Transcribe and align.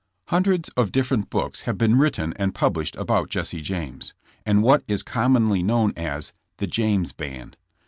Tjr 0.29 0.37
UNDREDS 0.37 0.69
of 0.75 0.91
different 0.91 1.29
books 1.29 1.61
have 1.69 1.77
been 1.77 1.95
writ 1.95 2.13
£JLg 2.13 2.15
ten 2.15 2.33
and 2.37 2.55
published 2.55 2.95
about 2.95 3.29
Jesse 3.29 3.61
James, 3.61 4.15
and 4.47 4.63
what 4.63 4.81
^^J 4.81 4.85
is 4.95 5.03
commonly 5.03 5.61
known 5.61 5.93
as 5.95 6.33
"The 6.57 6.65
James 6.65 7.13
Band." 7.13 7.55